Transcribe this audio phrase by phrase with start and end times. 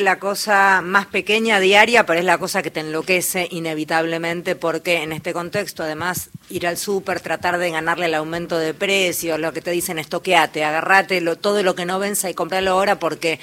[0.00, 5.12] la cosa más pequeña diaria, pero es la cosa que te enloquece inevitablemente porque en
[5.12, 9.60] este contexto, además, ir al súper, tratar de ganarle el aumento de precios, lo que
[9.60, 13.40] te dicen estoqueate, agarrate todo lo que no venza y compralo ahora porque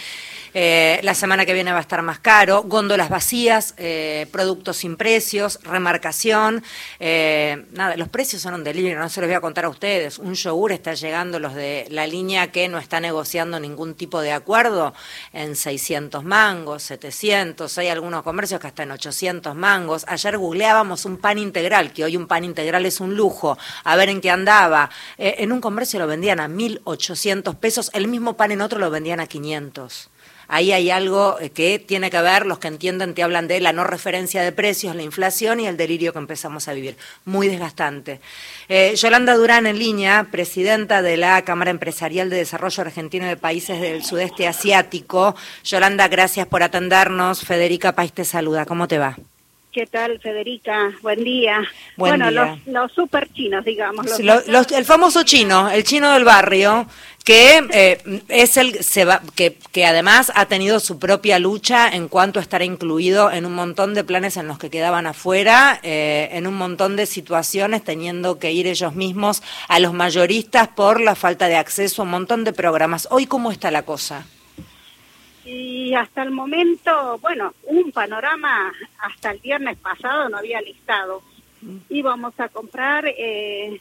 [0.58, 4.96] eh, la semana que viene va a estar más caro, góndolas vacías, eh, productos sin
[4.96, 6.64] precios, remarcación.
[7.02, 10.18] Eh, nada, los precios son un delirio, no se los voy a contar a ustedes.
[10.18, 14.32] Un yogur está llegando, los de la línea que no está negociando ningún tipo de
[14.32, 14.94] acuerdo,
[15.34, 17.78] en 600 mangos, 700.
[17.78, 20.06] Hay algunos comercios que hasta en 800 mangos.
[20.08, 24.08] Ayer googleábamos un pan integral, que hoy un pan integral es un lujo, a ver
[24.08, 24.90] en qué andaba.
[25.18, 29.20] en un comercio lo vendían a 1.800 pesos, el mismo pan en otro lo vendían
[29.20, 30.12] a 500
[30.48, 33.74] ahí hay algo eh, que tiene que ver, los que entienden te hablan de la
[33.74, 36.98] no referencia de precios, la inflación y el delirio que empezamos a vivir.
[37.26, 38.20] Muy desgastante.
[38.70, 43.80] Eh, Yolanda Durán en línea, presidenta de la Cámara Empresarial de Desarrollo Argentino de Países
[43.80, 45.36] del Sudeste Asiático.
[45.64, 47.42] Yolanda, gracias por atendernos.
[47.42, 48.66] Federica País te saluda.
[48.66, 49.18] ¿Cómo te va?
[49.76, 50.94] ¿Qué tal, Federica?
[51.02, 51.62] Buen día.
[51.98, 54.06] bueno, Los, super chinos, digamos.
[54.18, 56.88] el famoso chino, el chino del barrio,
[57.26, 58.80] que eh, es el
[59.36, 63.54] que, que además ha tenido su propia lucha en cuanto a estar incluido en un
[63.54, 68.40] montón de planes en los que quedaban afuera, eh, en un montón de situaciones teniendo
[68.40, 72.46] que ir ellos mismos a los mayoristas por la falta de acceso a un montón
[72.46, 73.10] de programas.
[73.12, 74.26] Hoy, ¿cómo está la cosa?
[75.46, 81.22] Y hasta el momento, bueno, un panorama hasta el viernes pasado no había listado.
[81.90, 83.80] Íbamos a comprar, eh,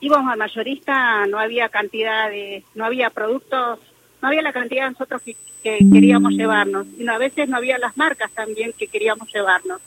[0.00, 3.78] íbamos al mayorista, no había cantidad de, no había productos,
[4.20, 6.86] no había la cantidad de nosotros que, queríamos llevarnos.
[6.98, 9.80] Y a veces no había las marcas también que queríamos llevarnos.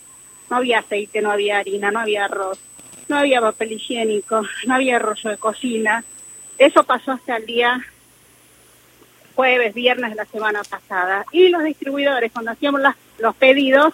[0.50, 2.60] No había aceite, no había harina, no había arroz,
[3.10, 6.04] no había papel higiénico, no había rollo de cocina.
[6.58, 7.82] Eso pasó hasta el día
[9.36, 11.26] jueves, viernes de la semana pasada.
[11.32, 12.82] Y los distribuidores, cuando hacíamos
[13.20, 13.94] los pedidos,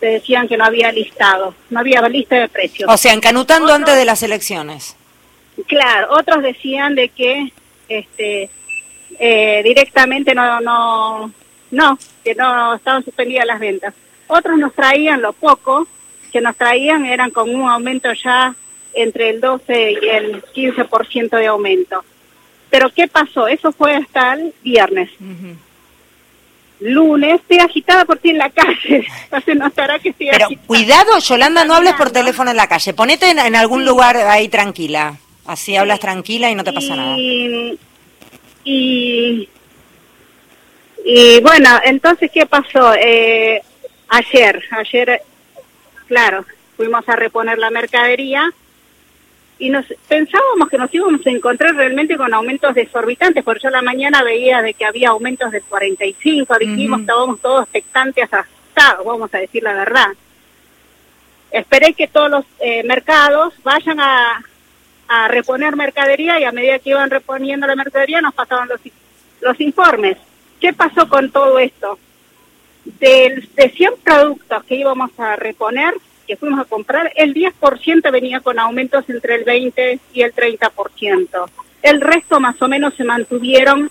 [0.00, 2.90] te decían que no había listado, no había lista de precios.
[2.92, 4.96] O sea, encanutando antes de las elecciones.
[5.66, 7.52] Claro, otros decían de que
[7.88, 8.50] este
[9.18, 11.32] eh, directamente no, no,
[11.70, 13.94] no, que no estaban suspendidas las ventas.
[14.26, 15.86] Otros nos traían lo poco
[16.32, 18.54] que nos traían eran con un aumento ya
[18.94, 22.04] entre el 12 y el 15% de aumento.
[22.72, 23.46] Pero ¿qué pasó?
[23.48, 25.10] Eso fue hasta el viernes.
[26.80, 29.06] Lunes, estoy agitada por ti en la calle.
[29.44, 32.94] Se notará que estoy Pero cuidado, Yolanda, no hables por teléfono en la calle.
[32.94, 35.18] Ponete en, algún lugar ahí tranquila.
[35.44, 37.14] Así hablas tranquila y no te pasa nada.
[37.18, 37.78] Y,
[41.04, 42.94] y bueno, entonces, ¿qué pasó?
[42.94, 43.60] Eh,
[44.08, 45.20] ayer, ayer,
[46.08, 46.46] claro,
[46.78, 48.50] fuimos a reponer la mercadería
[49.62, 53.80] y nos pensábamos que nos íbamos a encontrar realmente con aumentos desorbitantes, porque yo la
[53.80, 59.38] mañana veía de que había aumentos del 45, dijimos, estábamos todos expectantes, asustados, vamos a
[59.38, 60.08] decir la verdad.
[61.52, 64.42] Esperé que todos los eh, mercados vayan a,
[65.06, 68.80] a reponer mercadería y a medida que iban reponiendo la mercadería nos pasaban los,
[69.42, 70.18] los informes.
[70.60, 72.00] ¿Qué pasó con todo esto?
[72.84, 75.94] De, de 100 productos que íbamos a reponer,
[76.26, 81.50] que fuimos a comprar, el 10% venía con aumentos entre el 20 y el 30%.
[81.82, 83.90] El resto más o menos se mantuvieron,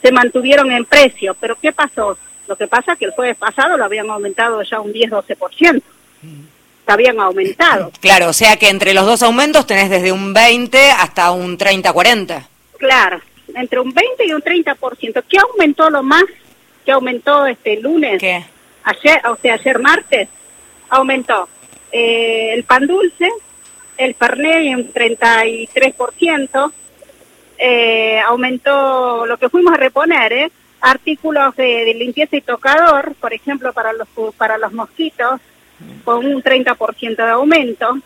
[0.00, 1.36] se mantuvieron en precio.
[1.40, 2.16] Pero ¿qué pasó?
[2.46, 5.82] Lo que pasa es que el jueves pasado lo habían aumentado ya un 10-12%.
[6.84, 7.90] Se habían aumentado.
[8.00, 12.46] Claro, o sea que entre los dos aumentos tenés desde un 20 hasta un 30-40.
[12.78, 13.20] Claro,
[13.54, 15.22] entre un 20 y un 30%.
[15.28, 16.24] ¿Qué aumentó lo más?
[16.84, 18.18] ¿Qué aumentó este lunes?
[18.20, 18.44] ¿Qué?
[18.84, 20.28] Ayer, o sea, ayer martes,
[20.90, 21.48] aumentó
[21.92, 23.28] eh, el pan dulce,
[23.98, 26.72] el Fernet un 33%,
[27.58, 30.50] eh, aumentó lo que fuimos a reponer, ¿eh?
[30.80, 35.40] artículos de, limpieza y tocador, por ejemplo, para los, para los mosquitos,
[36.04, 37.98] con un 30% de aumento,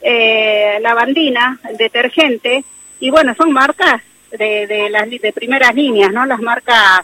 [0.00, 2.64] eh, lavandina, detergente,
[2.98, 6.26] y bueno, son marcas de, de las de primeras líneas, ¿no?
[6.26, 7.02] Las marcas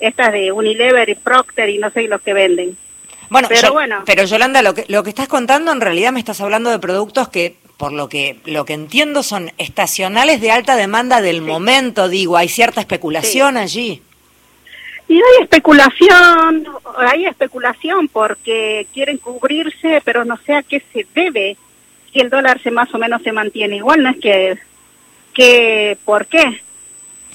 [0.00, 2.76] estas de Unilever y Procter y no sé los que venden.
[3.30, 3.48] Bueno,
[4.06, 7.28] pero, Yolanda, lo que, lo que estás contando en realidad me estás hablando de productos
[7.28, 12.36] que por lo que lo que entiendo son estacionales de alta demanda del momento, digo,
[12.36, 14.00] hay cierta especulación allí.
[15.08, 16.66] Y hay especulación,
[16.96, 21.56] hay especulación porque quieren cubrirse, pero no sé a qué se debe
[22.12, 24.58] si el dólar se más o menos se mantiene igual, no es que
[25.34, 26.62] que por qué,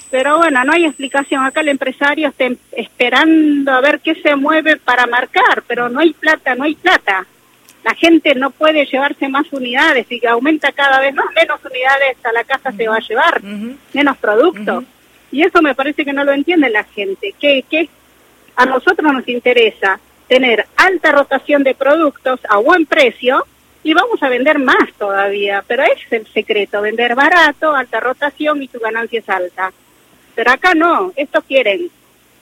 [0.09, 1.43] pero bueno, no hay explicación.
[1.43, 6.13] Acá el empresario está esperando a ver qué se mueve para marcar, pero no hay
[6.13, 7.25] plata, no hay plata.
[7.83, 12.17] La gente no puede llevarse más unidades y que aumenta cada vez más, menos unidades
[12.25, 13.41] a la casa se va a llevar,
[13.93, 14.83] menos productos.
[15.31, 17.33] Y eso me parece que no lo entiende la gente.
[17.39, 17.87] ¿Qué, qué?
[18.55, 23.45] A nosotros nos interesa tener alta rotación de productos a buen precio
[23.83, 28.61] y vamos a vender más todavía, pero ese es el secreto, vender barato, alta rotación
[28.61, 29.71] y tu ganancia es alta.
[30.39, 31.91] Pero acá no, estos quieren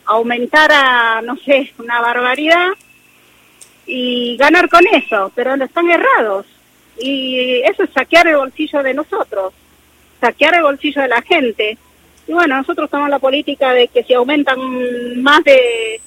[0.06, 2.68] aumentar a, no sé, una barbaridad
[3.88, 6.46] y ganar con eso, pero están errados.
[7.00, 9.52] Y eso es saquear el bolsillo de nosotros,
[10.22, 11.76] saquear el bolsillo de la gente.
[12.28, 14.60] Y bueno, nosotros tomamos la política de que si aumentan
[15.24, 16.00] más de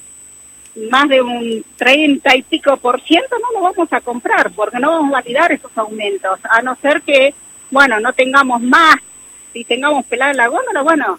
[0.92, 4.92] más de un 30 y pico por ciento no lo vamos a comprar porque no
[4.92, 7.34] vamos a validar esos aumentos, a no ser que,
[7.72, 8.94] bueno, no tengamos más,
[9.52, 11.18] si tengamos pelada la góndola, bueno,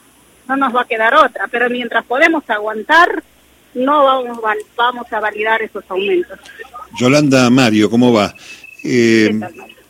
[0.52, 3.24] no nos va a quedar otra, pero mientras podemos aguantar,
[3.74, 4.40] no vamos,
[4.76, 6.38] vamos a validar esos aumentos.
[7.00, 8.36] Yolanda Mario, ¿cómo va?
[8.84, 9.40] Eh,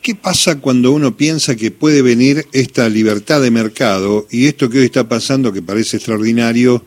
[0.02, 4.80] ¿Qué pasa cuando uno piensa que puede venir esta libertad de mercado y esto que
[4.80, 6.84] hoy está pasando, que parece extraordinario,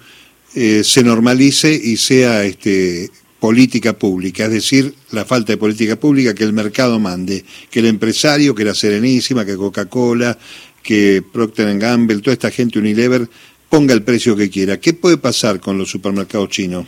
[0.54, 3.10] eh, se normalice y sea este,
[3.40, 7.86] política pública, es decir, la falta de política pública, que el mercado mande, que el
[7.86, 10.38] empresario, que la Serenísima, que Coca-Cola,
[10.84, 13.28] que Procter Gamble, toda esta gente Unilever,
[13.74, 14.78] ponga el precio que quiera.
[14.78, 16.86] ¿Qué puede pasar con los supermercados chinos?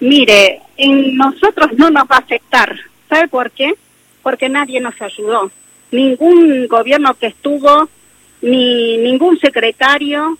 [0.00, 2.74] Mire, en nosotros no nos va a afectar.
[3.06, 3.74] ¿Sabe por qué?
[4.22, 5.50] Porque nadie nos ayudó.
[5.90, 7.90] Ningún gobierno que estuvo,
[8.40, 10.38] ni ningún secretario,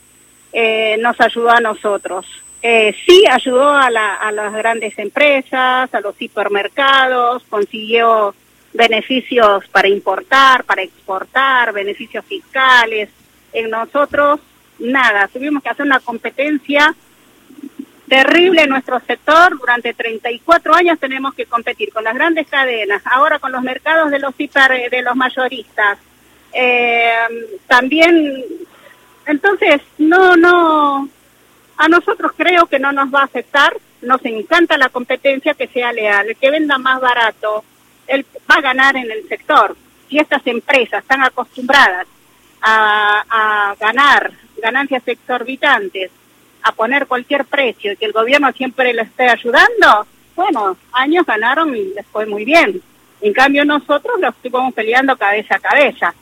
[0.51, 2.25] eh, nos ayudó a nosotros.
[2.63, 8.35] Eh, sí ayudó a, las grandes empresas, a los hipermercados, consiguió
[8.73, 13.11] beneficios para importar, para exportar, beneficios fiscales.
[13.53, 14.41] En nosotros,
[14.81, 16.95] nada, tuvimos que hacer una competencia
[18.09, 19.59] terrible en nuestro sector.
[19.59, 24.19] Durante 34 años tenemos que competir con las grandes cadenas, ahora con los mercados de
[24.19, 25.99] los hiper, de los mayoristas.
[26.53, 27.13] Eh,
[27.69, 28.45] también
[29.27, 31.09] entonces, no, no,
[31.77, 35.93] a nosotros creo que no nos va a afectar, nos encanta la competencia que sea
[35.93, 37.65] leal, el que venda más barato,
[38.09, 39.77] él va a ganar en el sector.
[40.09, 42.09] Si estas empresas están acostumbradas
[42.63, 46.11] a ganar ganancias exorbitantes,
[46.63, 51.75] a poner cualquier precio y que el gobierno siempre le esté ayudando, bueno, años ganaron
[51.75, 52.81] y les fue muy bien.
[53.21, 56.15] En cambio nosotros los estuvimos peleando cabeza a cabeza.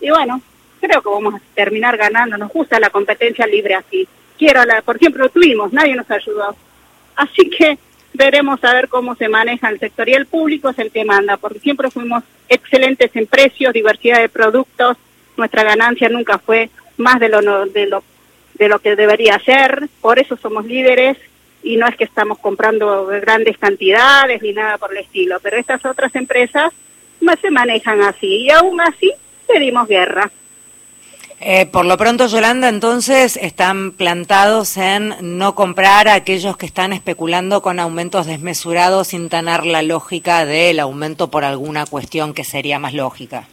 [0.00, 0.40] Y bueno,
[0.80, 2.36] creo que vamos a terminar ganando.
[2.36, 4.06] Nos gusta la competencia libre así.
[4.38, 6.54] Quiero la, por ejemplo, lo tuvimos, nadie nos ayudó.
[7.16, 7.78] Así que
[8.12, 11.36] veremos a ver cómo se maneja el sector y el público es el que manda,
[11.36, 14.96] porque siempre fuimos excelentes en precios, diversidad de productos,
[15.36, 18.02] nuestra ganancia nunca fue más de lo, de lo,
[18.54, 21.16] de lo que debería ser, por eso somos líderes
[21.62, 25.84] y no es que estamos comprando grandes cantidades ni nada por el estilo, pero estas
[25.84, 26.72] otras empresas
[27.20, 29.12] más se manejan así y aún así
[29.46, 30.30] pedimos guerra.
[31.40, 36.94] Eh, por lo pronto, Yolanda, entonces están plantados en no comprar a aquellos que están
[36.94, 42.78] especulando con aumentos desmesurados sin tener la lógica del aumento por alguna cuestión que sería
[42.78, 43.48] más lógica.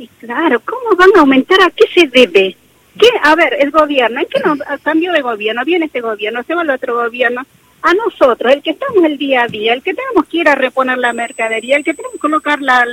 [0.00, 1.60] Y claro, ¿cómo van a aumentar?
[1.60, 2.56] ¿A qué se debe?
[2.98, 3.08] ¿Qué?
[3.22, 5.62] A ver, el gobierno, ¿en qué nos, cambio de gobierno?
[5.62, 7.42] Viene este gobierno, se va el otro gobierno.
[7.82, 10.54] A nosotros, el que estamos el día a día, el que tenemos que ir a
[10.54, 12.86] reponer la mercadería, el que tenemos que colocar la,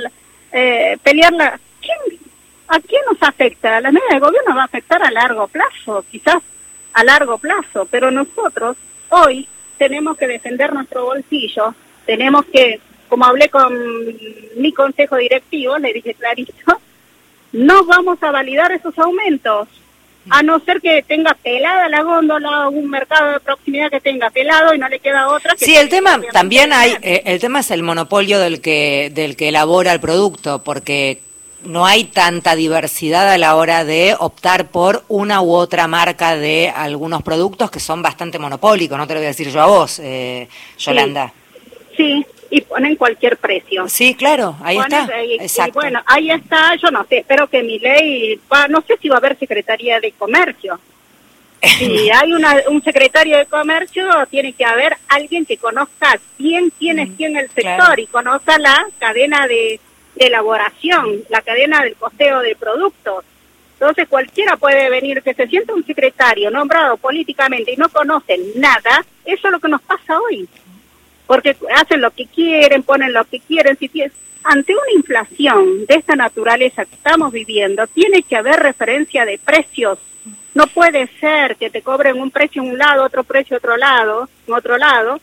[0.52, 1.58] eh, pelear la...
[1.80, 2.20] ¿Quién,
[2.68, 3.80] ¿A quién nos afecta?
[3.80, 6.42] La medida de gobierno va a afectar a largo plazo, quizás
[6.92, 8.76] a largo plazo, pero nosotros
[9.08, 13.72] hoy tenemos que defender nuestro bolsillo, tenemos que, como hablé con
[14.56, 16.52] mi consejo directivo, le dije clarito,
[17.52, 19.68] no vamos a validar esos aumentos,
[20.30, 24.28] a no ser que tenga pelada la góndola o un mercado de proximidad que tenga
[24.30, 25.54] pelado y no le queda otra.
[25.56, 29.48] sí, el tema también hay, eh, el tema es el monopolio del que del que
[29.48, 31.22] elabora el producto, porque
[31.64, 36.72] no hay tanta diversidad a la hora de optar por una u otra marca de
[36.74, 39.98] algunos productos que son bastante monopólicos, no te lo voy a decir yo a vos,
[39.98, 41.32] eh, Yolanda.
[41.96, 43.88] Sí, y ponen cualquier precio.
[43.88, 45.08] Sí, claro, ahí está.
[45.40, 45.72] Exacto.
[45.74, 49.18] bueno, ahí está, yo no sé, espero que mi ley, no sé si va a
[49.18, 50.78] haber Secretaría de Comercio.
[51.60, 57.00] Si hay una, un secretario de comercio, tiene que haber alguien que conozca bien quién
[57.00, 59.80] es quién el sector y conozca la cadena de,
[60.14, 63.24] de elaboración, la cadena del costeo de productos.
[63.72, 69.04] Entonces cualquiera puede venir que se sienta un secretario nombrado políticamente y no conoce nada,
[69.24, 70.48] eso es lo que nos pasa hoy.
[71.28, 73.78] Porque hacen lo que quieren, ponen lo que quieren.
[73.78, 73.88] Si
[74.42, 79.98] ante una inflación de esta naturaleza que estamos viviendo, tiene que haber referencia de precios.
[80.54, 83.76] No puede ser que te cobren un precio en un lado, otro precio en otro
[83.76, 85.20] lado, en otro lado.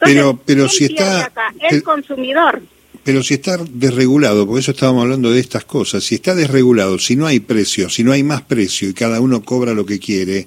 [0.00, 1.30] pero pero si está
[1.70, 2.62] el consumidor.
[3.04, 7.16] Pero si está desregulado, por eso estábamos hablando de estas cosas, si está desregulado, si
[7.16, 10.46] no hay precio, si no hay más precio y cada uno cobra lo que quiere,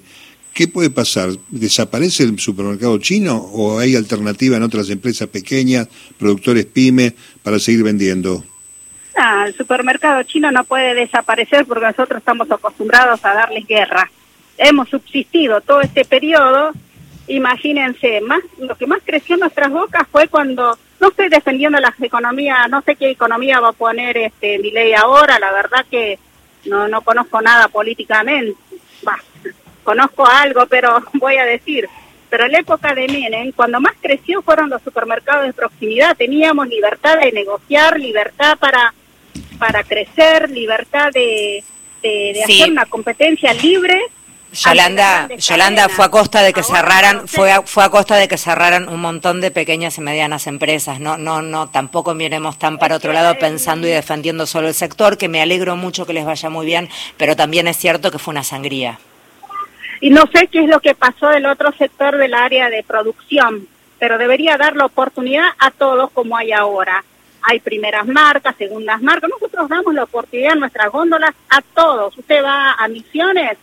[0.56, 1.28] ¿qué puede pasar?
[1.50, 5.86] ¿Desaparece el supermercado chino o hay alternativa en otras empresas pequeñas,
[6.18, 8.42] productores pyme, para seguir vendiendo?
[9.46, 14.10] el supermercado chino no puede desaparecer porque nosotros estamos acostumbrados a darles guerra.
[14.58, 16.72] Hemos subsistido todo este periodo.
[17.28, 22.00] Imagínense, más lo que más creció en nuestras bocas fue cuando no estoy defendiendo las
[22.00, 26.18] economías, no sé qué economía va a poner este mi ley ahora, la verdad que
[26.64, 28.56] no no conozco nada políticamente.
[29.02, 29.20] Bah,
[29.86, 31.88] conozco algo, pero voy a decir,
[32.28, 36.68] pero en la época de Menem, cuando más creció fueron los supermercados de proximidad, teníamos
[36.68, 38.92] libertad de negociar, libertad para
[39.58, 41.64] para crecer, libertad de,
[42.02, 44.00] de, hacer una competencia libre.
[44.52, 48.38] Yolanda, Yolanda fue a costa de que cerraran, fue a, fue a costa de que
[48.38, 51.00] cerraran un montón de pequeñas y medianas empresas.
[51.00, 55.18] No, no, no, tampoco miremos tan para otro lado pensando y defendiendo solo el sector,
[55.18, 58.32] que me alegro mucho que les vaya muy bien, pero también es cierto que fue
[58.32, 58.98] una sangría.
[60.06, 63.66] Y no sé qué es lo que pasó del otro sector del área de producción,
[63.98, 67.02] pero debería dar la oportunidad a todos como hay ahora
[67.42, 69.28] hay primeras marcas, segundas marcas.
[69.30, 72.16] Nosotros damos la oportunidad en nuestras góndolas a todos.
[72.16, 73.58] Usted va a Misiones,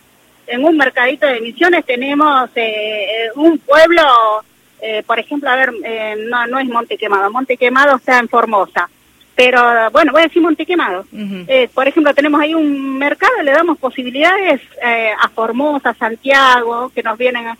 [0.46, 4.02] en un mercadito de Misiones tenemos eh, un pueblo,
[4.82, 8.28] eh, por ejemplo, a ver, eh, no, no es Monte Quemado, Monte Quemado está en
[8.28, 8.90] Formosa.
[9.34, 11.04] Pero bueno, voy a decir Monte Quemado.
[11.74, 14.60] por ejemplo, tenemos ahí un mercado, le damos posibilidades
[15.20, 17.56] a Formosa, Santiago, que nos vienen a,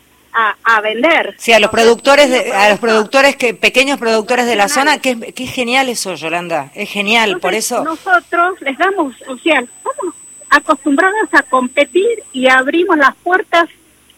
[0.65, 1.35] a, vender.
[1.39, 5.33] Sí, a los productores, de, a los productores que pequeños productores de la zona, que,
[5.33, 7.85] que, es genial eso, Yolanda, es genial, por eso.
[7.85, 10.15] Nosotros les damos, o sea, estamos
[10.51, 13.69] acostumbrados a competir y abrimos las puertas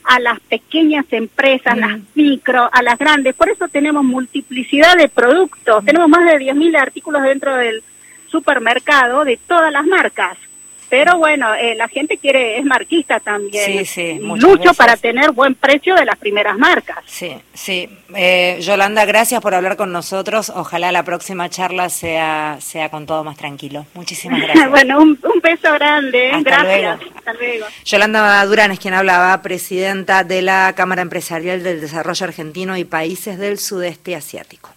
[0.07, 3.35] a las pequeñas empresas, las micro, a las grandes.
[3.35, 5.85] Por eso tenemos multiplicidad de productos.
[5.85, 7.83] Tenemos más de 10.000 artículos dentro del
[8.29, 10.39] supermercado de todas las marcas.
[10.89, 13.65] Pero bueno, eh, la gente quiere, es marquista también.
[13.65, 14.19] Sí, sí.
[14.21, 16.99] Lucho para tener buen precio de las primeras marcas.
[17.07, 17.89] Sí, sí.
[18.15, 20.51] Eh, Yolanda, gracias por hablar con nosotros.
[20.51, 23.87] Ojalá la próxima charla sea, sea con todo más tranquilo.
[23.95, 24.71] Muchísimas gracias.
[24.71, 26.31] bueno, un, un, beso grande.
[26.31, 26.43] ¿eh?
[26.43, 27.01] gracias.
[27.17, 27.67] Hasta luego.
[27.85, 33.39] Yolanda Durán es quien hablaba, presidenta de la Cámara Empresarial del Desarrollo Argentino y Países
[33.39, 34.76] del Sudeste Asiático.